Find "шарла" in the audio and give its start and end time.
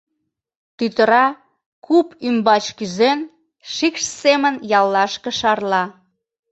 5.39-5.83